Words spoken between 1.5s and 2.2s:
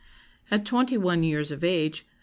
of age...